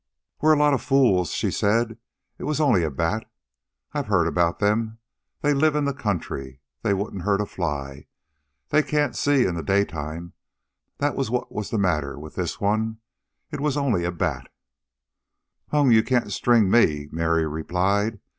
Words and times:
"We're 0.41 0.53
a 0.53 0.57
lot 0.57 0.73
of 0.73 0.81
fools," 0.81 1.29
she 1.29 1.51
said. 1.51 1.99
"It 2.39 2.45
was 2.45 2.59
only 2.59 2.83
a 2.83 2.89
bat. 2.89 3.31
I've 3.93 4.07
heard 4.07 4.25
about 4.25 4.57
them. 4.57 4.97
They 5.41 5.53
live 5.53 5.75
in 5.75 5.85
the 5.85 5.93
country. 5.93 6.59
They 6.81 6.91
wouldn't 6.91 7.21
hurt 7.21 7.39
a 7.39 7.45
fly. 7.45 8.07
They 8.69 8.81
can't 8.81 9.15
see 9.15 9.45
in 9.45 9.53
the 9.53 9.61
daytime. 9.61 10.33
That 10.97 11.15
was 11.15 11.29
what 11.29 11.51
was 11.51 11.69
the 11.69 11.77
matter 11.77 12.17
with 12.17 12.33
this 12.33 12.59
one. 12.59 12.97
It 13.51 13.59
was 13.59 13.77
only 13.77 14.03
a 14.03 14.11
bat." 14.11 14.51
"Huh, 15.69 15.85
you 15.85 16.01
can't 16.01 16.31
string 16.33 16.71
me," 16.71 17.07
Mary 17.11 17.45
replied. 17.45 18.19